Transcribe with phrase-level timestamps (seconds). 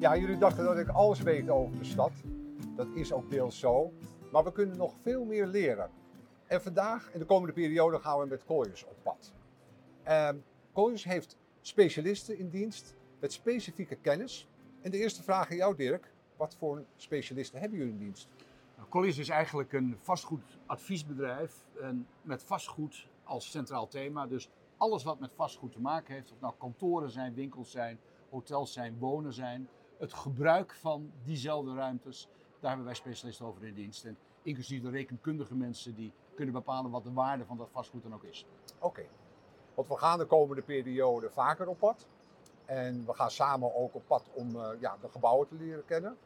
[0.00, 2.12] Ja, jullie dachten dat ik alles weet over de stad.
[2.76, 3.92] Dat is ook deels zo.
[4.32, 5.90] Maar we kunnen nog veel meer leren.
[6.46, 9.32] En vandaag, in de komende periode, gaan we met Kooiers op pad.
[10.74, 14.48] Uh, heeft specialisten in dienst met specifieke kennis.
[14.80, 16.12] En de eerste vraag aan jou, Dirk.
[16.36, 18.28] Wat voor specialisten hebben jullie in dienst?
[18.76, 24.26] Nou, is eigenlijk een vastgoedadviesbedrijf en met vastgoed als centraal thema.
[24.26, 27.98] Dus alles wat met vastgoed te maken heeft, of nou kantoren zijn, winkels zijn,
[28.30, 29.68] hotels zijn, wonen zijn,
[30.00, 32.28] het gebruik van diezelfde ruimtes,
[32.60, 34.04] daar hebben wij specialisten over in dienst.
[34.04, 38.14] En inclusief de rekenkundige mensen die kunnen bepalen wat de waarde van dat vastgoed dan
[38.14, 38.46] ook is.
[38.78, 39.06] Oké,
[39.74, 42.06] want we gaan de komende periode vaker op pad.
[42.64, 46.16] En we gaan samen ook op pad om uh, ja, de gebouwen te leren kennen.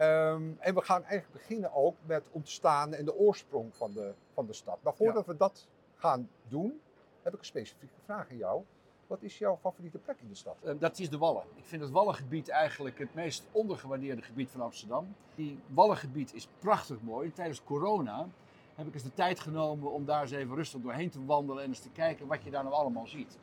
[0.00, 4.46] Um, en we gaan eigenlijk beginnen ook met ontstaan en de oorsprong van de, van
[4.46, 4.78] de stad.
[4.82, 5.32] Maar voordat ja.
[5.32, 6.80] we dat gaan doen,
[7.22, 8.62] heb ik een specifieke vraag aan jou.
[9.06, 10.56] Wat is jouw favoriete plek in de stad?
[10.64, 11.44] Uh, dat is de Wallen.
[11.54, 15.14] Ik vind het Wallengebied eigenlijk het meest ondergewaardeerde gebied van Amsterdam.
[15.34, 17.32] Die Wallengebied is prachtig mooi.
[17.32, 18.28] Tijdens corona
[18.74, 21.68] heb ik eens de tijd genomen om daar eens even rustig doorheen te wandelen en
[21.68, 23.38] eens te kijken wat je daar nou allemaal ziet.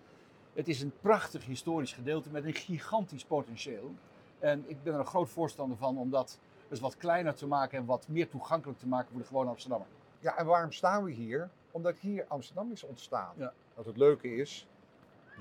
[0.54, 3.92] Het is een prachtig historisch gedeelte met een gigantisch potentieel.
[4.40, 7.78] En ik ben er een groot voorstander van om dat eens wat kleiner te maken
[7.78, 9.88] en wat meer toegankelijk te maken voor de gewone Amsterdammer.
[10.20, 11.50] Ja, en waarom staan we hier?
[11.72, 13.34] Omdat hier Amsterdam is ontstaan.
[13.38, 13.54] Ja.
[13.74, 14.68] Wat het leuke is,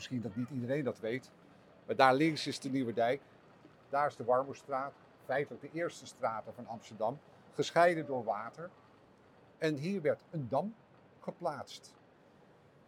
[0.01, 1.31] misschien dat niet iedereen dat weet,
[1.87, 3.21] maar daar links is de Nieuwe Dijk.
[3.89, 4.93] Daar is de Warmoestraat,
[5.25, 7.19] feitelijk de eerste straten van Amsterdam,
[7.55, 8.71] gescheiden door water.
[9.59, 10.75] En hier werd een dam
[11.21, 11.95] geplaatst.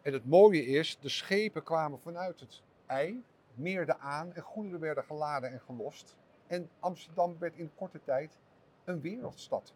[0.03, 3.25] En het mooie is, de schepen kwamen vanuit het ei,
[3.55, 6.17] meerden aan en goederen werden geladen en gelost.
[6.47, 8.39] En Amsterdam werd in korte tijd
[8.85, 9.75] een wereldstad.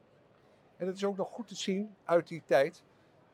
[0.76, 2.82] En het is ook nog goed te zien uit die tijd.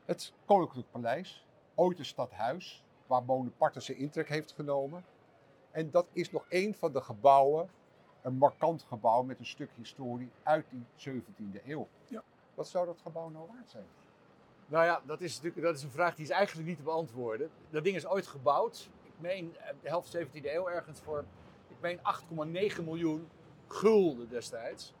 [0.05, 5.05] Het Koninklijk Paleis, ooit een stadhuis, waar Bonaparte zijn intrek heeft genomen.
[5.71, 7.69] En dat is nog een van de gebouwen,
[8.21, 11.87] een markant gebouw met een stuk historie uit die 17e eeuw.
[12.07, 12.23] Ja.
[12.53, 13.85] Wat zou dat gebouw nou waard zijn?
[14.65, 17.49] Nou ja, dat is natuurlijk dat is een vraag die is eigenlijk niet te beantwoorden.
[17.69, 21.25] Dat ding is ooit gebouwd, ik meen de helft 17e eeuw ergens voor,
[21.67, 21.99] ik meen
[22.77, 23.27] 8,9 miljoen
[23.67, 24.93] gulden destijds.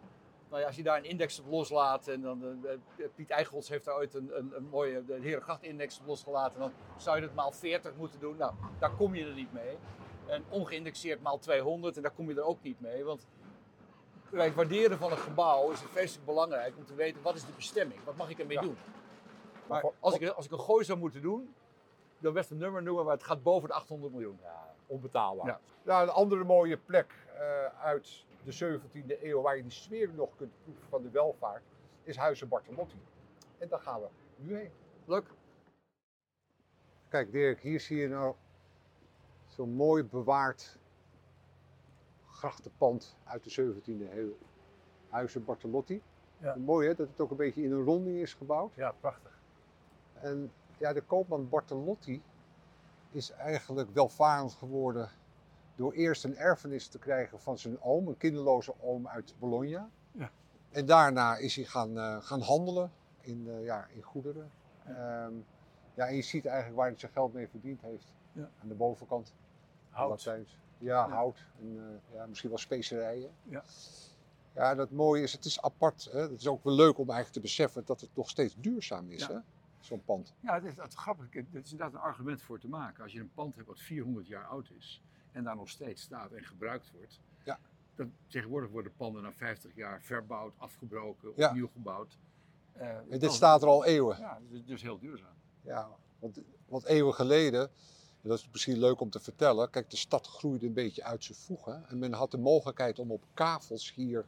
[0.53, 3.85] Nou ja, als je daar een index op loslaat en dan uh, Piet Eichholz heeft
[3.85, 7.51] daar ooit een, een, een mooie de Herengracht-index op losgelaten, dan zou je het maal
[7.51, 8.37] 40 moeten doen.
[8.37, 9.77] Nou, daar kom je er niet mee.
[10.25, 13.27] En ongeïndexeerd maal 200 en daar kom je er ook niet mee, want
[14.29, 17.45] bij het waarderen van een gebouw is het vreselijk belangrijk om te weten wat is
[17.45, 18.63] de bestemming, wat mag ik ermee ja.
[18.63, 18.77] doen.
[19.67, 21.53] Maar als ik, als ik een gooi zou moeten doen,
[22.17, 24.39] dan werd een nummer noemen, maar het gaat boven de 800 miljoen.
[24.41, 25.47] Ja, onbetaalbaar.
[25.47, 25.59] Ja.
[25.83, 30.35] Nou, een andere mooie plek uh, uit de 17e eeuw, waar je die sfeer nog
[30.35, 31.63] kunt proeven van de welvaart,
[32.03, 32.97] is Huizen Bartolotti.
[33.57, 34.71] En daar gaan we nu heen.
[35.05, 35.25] Leuk.
[37.07, 38.35] Kijk Dirk, hier zie je nou
[39.47, 40.77] zo'n mooi bewaard
[42.27, 44.37] grachtenpand uit de 17e eeuw.
[45.09, 46.01] Huizen Bartolotti.
[46.37, 46.55] Ja.
[46.55, 48.73] Mooi hè, dat het ook een beetje in een ronding is gebouwd.
[48.75, 49.39] Ja, prachtig.
[50.13, 52.21] En ja, de koopman Bartolotti
[53.11, 55.09] is eigenlijk welvarend geworden
[55.75, 59.89] door eerst een erfenis te krijgen van zijn oom, een kinderloze oom uit Bologna.
[60.11, 60.31] Ja.
[60.69, 62.91] En daarna is hij gaan, uh, gaan handelen
[63.21, 64.51] in, uh, ja, in goederen.
[64.87, 65.25] Ja.
[65.25, 65.45] Um,
[65.93, 68.13] ja, en je ziet eigenlijk waar hij zijn geld mee verdiend heeft.
[68.31, 68.49] Ja.
[68.61, 69.33] Aan de bovenkant.
[69.89, 70.23] Hout.
[70.23, 70.37] Ja,
[70.77, 71.45] ja, hout.
[71.59, 73.31] En uh, ja, misschien wel specerijen.
[73.43, 73.63] Ja.
[74.55, 76.09] Ja, dat mooie is, het is apart.
[76.11, 76.19] Hè?
[76.19, 79.27] Het is ook wel leuk om eigenlijk te beseffen dat het nog steeds duurzaam is.
[79.27, 79.37] Hè?
[79.85, 80.33] zo'n pand.
[80.39, 81.25] Ja, het is, het is grappig.
[81.31, 83.03] Het is inderdaad een argument voor te maken.
[83.03, 85.01] Als je een pand hebt wat 400 jaar oud is
[85.33, 87.19] en daar nog steeds staat en gebruikt wordt.
[87.43, 87.59] Ja.
[87.95, 91.47] Dan, tegenwoordig worden panden na 50 jaar verbouwd, afgebroken, ja.
[91.47, 92.17] opnieuw gebouwd.
[92.77, 94.17] Uh, en dit staat er al eeuwen.
[94.17, 95.35] Ja, dus, heel duurzaam.
[95.61, 95.89] Ja,
[96.19, 97.61] want, want eeuwen geleden,
[98.21, 101.23] en dat is misschien leuk om te vertellen, kijk, de stad groeide een beetje uit
[101.23, 101.89] zijn voegen.
[101.89, 104.25] En men had de mogelijkheid om op kavels hier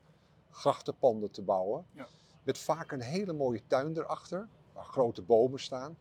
[0.50, 1.86] grachtenpanden te bouwen.
[1.92, 2.08] Ja.
[2.44, 5.98] Met vaak een hele mooie tuin erachter waar grote bomen staan.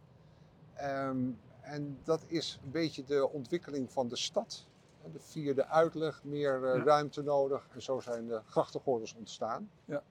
[0.83, 4.67] Um, en dat is een beetje de ontwikkeling van de stad.
[5.13, 6.83] De vierde uitleg, meer uh, ja.
[6.83, 7.69] ruimte nodig.
[7.73, 9.71] En zo zijn de grachtengordels ontstaan.
[9.85, 10.03] Ja.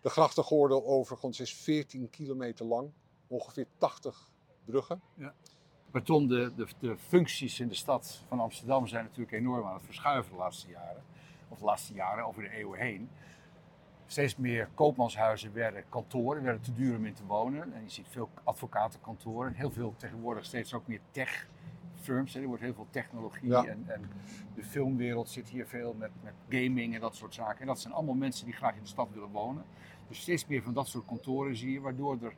[0.00, 2.90] De grachtengordel overigens is 14 kilometer lang,
[3.26, 4.30] ongeveer 80
[4.64, 5.02] bruggen.
[5.14, 5.34] Ja.
[5.92, 10.32] De, de, de, functies in de stad van Amsterdam zijn natuurlijk enorm aan het verschuiven
[10.32, 11.02] de laatste jaren.
[11.48, 13.10] Of de laatste jaren, over de eeuwen heen
[14.10, 17.72] steeds meer koopmanshuizen werden kantoren, werden te duur om in te wonen.
[17.72, 21.46] En je ziet veel advocatenkantoren, heel veel tegenwoordig steeds ook meer tech
[22.00, 22.34] firms.
[22.34, 24.10] Er wordt heel veel technologie en, en,
[24.54, 27.60] de filmwereld zit hier veel met, met gaming en dat soort zaken.
[27.60, 29.64] En dat zijn allemaal mensen die graag in de stad willen wonen.
[30.08, 32.34] Dus steeds meer van dat soort kantoren zie je, waardoor er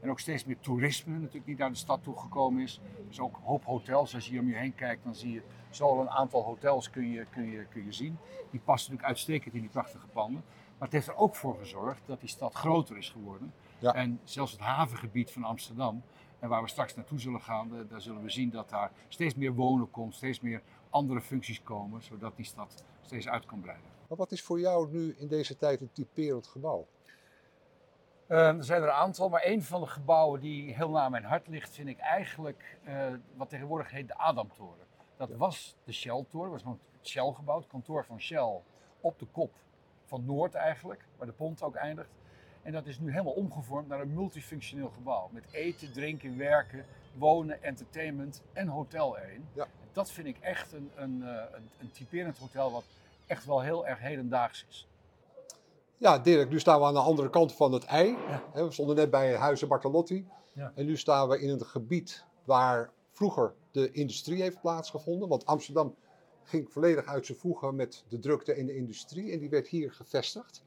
[0.00, 2.80] En ook steeds meer toerisme natuurlijk die naar de stad toegekomen is.
[3.08, 4.14] Dus ook een hoop hotels.
[4.14, 7.10] Als je hier om je heen kijkt, dan zie je zo een aantal hotels kun
[7.10, 8.18] je, kun, je, kun je zien.
[8.50, 10.44] Die passen natuurlijk uitstekend in die prachtige panden.
[10.78, 13.52] Maar het heeft er ook voor gezorgd dat die stad groter is geworden.
[13.78, 13.94] Ja.
[13.94, 16.02] En zelfs het havengebied van Amsterdam,
[16.38, 19.54] en waar we straks naartoe zullen gaan, daar zullen we zien dat daar steeds meer
[19.54, 23.90] wonen komt, steeds meer andere functies komen, zodat die stad steeds uit kan breiden.
[24.08, 26.86] Maar wat is voor jou nu in deze tijd een typerend gebouw?
[28.28, 31.24] Uh, er zijn er een aantal, maar een van de gebouwen die heel na mijn
[31.24, 33.06] hart ligt, vind ik eigenlijk uh,
[33.36, 34.86] wat tegenwoordig heet de Adamtoren.
[35.16, 38.60] Dat was de Shell-toren, was gewoon het Shell-gebouw, het kantoor van Shell
[39.00, 39.52] op de kop
[40.04, 42.10] van Noord eigenlijk, waar de pont ook eindigt.
[42.66, 45.28] En dat is nu helemaal omgevormd naar een multifunctioneel gebouw.
[45.32, 46.84] Met eten, drinken, werken,
[47.18, 49.44] wonen, entertainment en hotel erin.
[49.52, 49.66] Ja.
[49.92, 52.84] Dat vind ik echt een, een, eh, een, een typerend hotel wat
[53.26, 54.88] echt wel heel erg hedendaags is.
[55.96, 58.16] Ja, Dirk, nu staan we aan de andere kant van het ei.
[58.54, 60.26] We stonden net bij Huizen Bartolotti.
[60.52, 60.72] Ja.
[60.74, 65.28] En nu staan we in een gebied waar vroeger de industrie heeft plaatsgevonden.
[65.28, 65.94] Want Amsterdam
[66.42, 69.32] ging volledig uit zijn voegen met de drukte in de industrie.
[69.32, 70.64] En die werd hier gevestigd.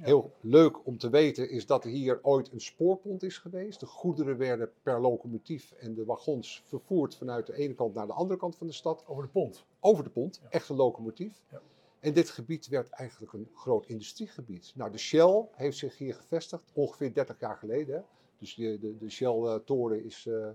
[0.00, 3.80] Heel leuk om te weten is dat er hier ooit een spoorpont is geweest.
[3.80, 8.12] De goederen werden per locomotief en de wagons vervoerd vanuit de ene kant naar de
[8.12, 9.04] andere kant van de stad.
[9.06, 9.64] Over de pont?
[9.80, 11.42] Over de pont, echt een locomotief.
[11.50, 11.60] Ja.
[12.00, 14.72] En dit gebied werd eigenlijk een groot industriegebied.
[14.74, 18.04] Nou, de Shell heeft zich hier gevestigd ongeveer 30 jaar geleden.
[18.38, 20.48] Dus de, de, de Shell-toren is uh,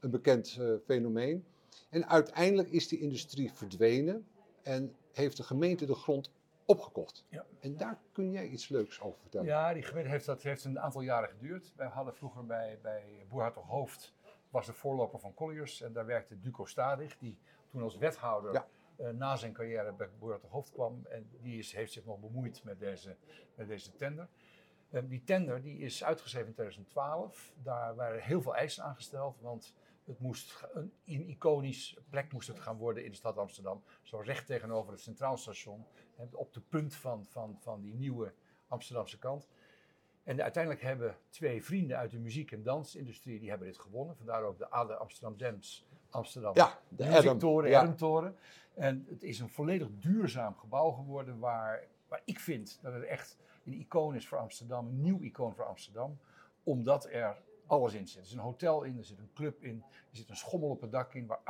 [0.00, 1.44] een bekend uh, fenomeen.
[1.88, 4.26] En uiteindelijk is die industrie verdwenen
[4.62, 6.30] en heeft de gemeente de grond
[6.66, 7.26] opgekocht.
[7.28, 7.46] Ja.
[7.60, 9.46] En daar kun jij iets leuks over vertellen.
[9.46, 11.72] Ja, die gemeente heeft, dat heeft een aantal jaren geduurd.
[11.76, 14.14] Wij hadden vroeger bij, bij Boerhartog Hoofd,
[14.50, 15.82] was de voorloper van Colliers.
[15.82, 17.38] En daar werkte Duco Stadig, die
[17.68, 18.66] toen als wethouder ja.
[18.96, 21.06] uh, na zijn carrière bij Boerhartog Hoofd kwam.
[21.06, 23.16] En die is, heeft zich nog bemoeid met deze,
[23.54, 24.28] met deze tender.
[24.90, 27.52] En die tender die is uitgeschreven in 2012.
[27.62, 32.60] Daar waren heel veel eisen aangesteld, want het moest een, een iconisch plek moest het
[32.60, 33.82] gaan worden in de stad Amsterdam.
[34.02, 35.84] Zo recht tegenover het Centraal Station.
[36.32, 38.32] Op de punt van, van, van die nieuwe
[38.68, 39.48] Amsterdamse kant.
[40.22, 44.16] En uiteindelijk hebben twee vrienden uit de muziek- en dansindustrie die hebben dit gewonnen.
[44.16, 46.54] Vandaar ook de ADE Amsterdam Jams Amsterdam.
[46.54, 47.92] Ja, de Muziektoren, ja.
[47.92, 48.36] toren
[48.74, 53.38] En het is een volledig duurzaam gebouw geworden waar, waar ik vind dat het echt
[53.64, 54.86] een icoon is voor Amsterdam.
[54.86, 56.18] Een nieuw icoon voor Amsterdam.
[56.62, 58.20] Omdat er alles in zit.
[58.20, 60.80] Er is een hotel in, er zit een club in, er zit een schommel op
[60.80, 61.40] het dak in waar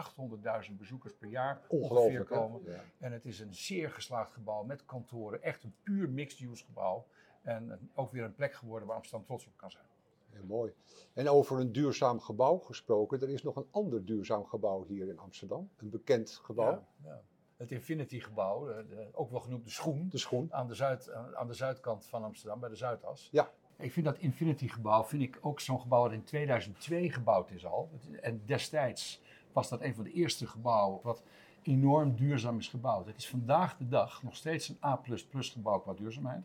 [0.69, 2.61] 800.000 bezoekers per jaar ongeveer komen.
[2.99, 7.07] En het is een zeer geslaagd gebouw met kantoren, echt een puur mixed-use gebouw.
[7.43, 9.85] En ook weer een plek geworden waar Amsterdam trots op kan zijn.
[10.31, 10.73] Heel mooi.
[11.13, 15.19] En over een duurzaam gebouw gesproken, er is nog een ander duurzaam gebouw hier in
[15.19, 15.71] Amsterdam.
[15.77, 16.71] Een bekend gebouw.
[16.71, 17.23] Ja, ja.
[17.57, 20.09] Het Infinity gebouw, ook wel genoemd de Schoen.
[20.09, 20.53] De Schoen.
[20.53, 23.29] Aan de, zuid, aan de zuidkant van Amsterdam, bij de Zuidas.
[23.33, 23.53] Ja.
[23.83, 27.67] Ik vind dat Infinity gebouw, vind ik ook zo'n gebouw dat in 2002 gebouwd is
[27.67, 27.91] al.
[28.21, 29.21] En destijds
[29.53, 31.23] was dat een van de eerste gebouwen wat
[31.63, 33.07] enorm duurzaam is gebouwd.
[33.07, 35.01] Het is vandaag de dag nog steeds een A++
[35.31, 36.43] gebouw qua duurzaamheid.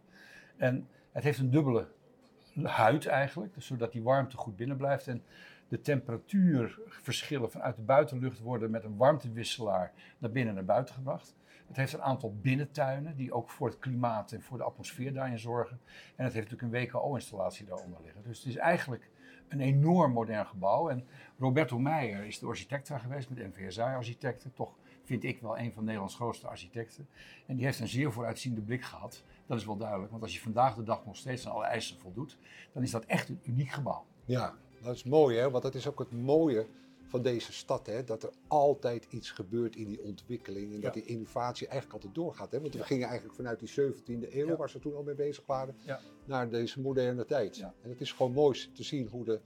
[0.57, 1.87] En het heeft een dubbele
[2.63, 5.07] huid eigenlijk, dus zodat die warmte goed binnen blijft.
[5.07, 5.23] En
[5.67, 11.35] de temperatuurverschillen vanuit de buitenlucht worden met een warmtewisselaar naar binnen en naar buiten gebracht.
[11.67, 15.39] Het heeft een aantal binnentuinen die ook voor het klimaat en voor de atmosfeer daarin
[15.39, 15.79] zorgen.
[16.15, 18.23] En het heeft natuurlijk een WKO-installatie daaronder liggen.
[18.23, 19.09] Dus het is eigenlijk
[19.47, 20.89] een enorm modern gebouw.
[20.89, 21.07] En
[21.37, 24.53] Roberto Meijer is de architect daar geweest met NVSA-architecten.
[24.53, 27.07] Toch vind ik wel een van Nederlands grootste architecten.
[27.45, 29.23] En die heeft een zeer vooruitziende blik gehad.
[29.45, 31.99] Dat is wel duidelijk, want als je vandaag de dag nog steeds aan alle eisen
[31.99, 32.37] voldoet,
[32.71, 34.05] dan is dat echt een uniek gebouw.
[34.25, 36.67] Ja, dat is mooi hè, want dat is ook het mooie
[37.07, 37.85] van deze stad.
[37.85, 38.03] Hè?
[38.03, 40.73] Dat er altijd iets gebeurt in die ontwikkeling.
[40.73, 42.51] En dat die innovatie eigenlijk altijd doorgaat.
[42.51, 42.61] Hè?
[42.61, 45.75] Want we gingen eigenlijk vanuit die 17e eeuw, waar ze toen al mee bezig waren,
[46.25, 47.59] naar deze moderne tijd.
[47.59, 49.39] En het is gewoon mooi te zien hoe de,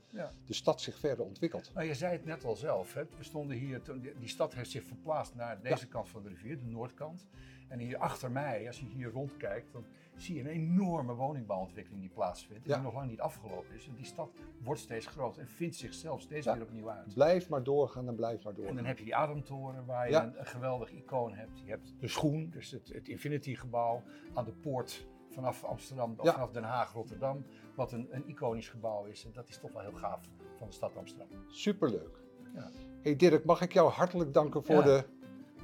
[0.46, 1.70] de stad zich verder ontwikkelt.
[1.74, 2.94] Nou, je zei het net al zelf.
[2.94, 3.02] Hè?
[3.18, 3.80] We stonden hier,
[4.18, 7.26] die stad heeft zich verplaatst naar deze kant van de rivier, de noordkant.
[7.72, 9.84] En hier achter mij, als je hier rondkijkt, dan
[10.16, 12.64] zie je een enorme woningbouwontwikkeling die plaatsvindt.
[12.64, 13.88] Die nog lang niet afgelopen is.
[13.88, 14.30] En die stad
[14.62, 17.14] wordt steeds groter en vindt zichzelf steeds weer opnieuw uit.
[17.14, 18.70] Blijf maar doorgaan en blijf maar doorgaan.
[18.70, 21.60] En dan heb je die Ademtoren waar je een, geweldig icoon hebt.
[21.64, 24.02] Je hebt de Schoen, dus het, het Infinity gebouw
[24.34, 27.44] aan de poort vanaf Amsterdam, of vanaf Den Haag, Rotterdam.
[27.74, 29.24] Wat een, een iconisch gebouw is.
[29.24, 30.20] En dat is toch wel heel gaaf
[30.56, 31.28] van de stad Amsterdam.
[31.48, 32.20] Superleuk.
[32.54, 32.70] Ja.
[33.02, 35.04] Hey Dirk, mag ik jou hartelijk danken voor de,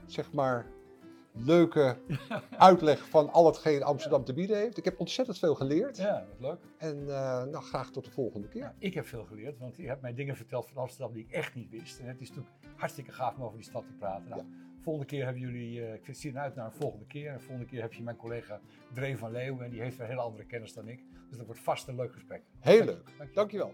[0.07, 0.67] zeg maar,
[1.45, 1.97] leuke
[2.69, 4.77] uitleg van al hetgeen Amsterdam te bieden heeft.
[4.77, 5.97] Ik heb ontzettend veel geleerd.
[5.97, 6.61] Ja, wat leuk.
[6.79, 7.07] En uh,
[7.45, 8.75] nou, graag tot de volgende keer.
[8.79, 11.55] ik heb veel geleerd, want je hebt mij dingen verteld van Amsterdam die ik echt
[11.55, 11.99] niet wist.
[11.99, 14.29] En het is natuurlijk hartstikke gaaf om over die stad te praten.
[14.29, 14.43] Nou,
[14.89, 17.33] Volgende keer hebben jullie, uh, ik zie eruit naar een volgende keer.
[17.33, 18.61] En volgende keer heb je mijn collega
[18.93, 21.05] Dree van Leeuwen en die heeft een hele andere kennis dan ik.
[21.29, 22.43] Dus dat wordt vast een leuk gesprek.
[22.59, 23.05] Heel leuk.
[23.05, 23.35] Dankjewel.
[23.35, 23.73] Dankjewel.